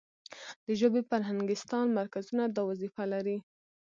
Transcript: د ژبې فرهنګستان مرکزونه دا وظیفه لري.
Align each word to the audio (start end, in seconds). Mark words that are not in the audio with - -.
د 0.65 0.67
ژبې 0.79 1.01
فرهنګستان 1.09 1.85
مرکزونه 1.99 2.43
دا 2.55 2.61
وظیفه 2.69 3.03
لري. 3.13 3.37